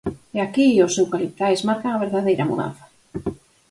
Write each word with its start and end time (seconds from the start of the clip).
E 0.35 0.37
aquí, 0.45 0.67
os 0.85 0.97
eucaliptais 1.01 1.65
marcan 1.67 1.91
a 1.93 2.01
verdadeira 2.05 2.47
mudanza. 2.49 2.85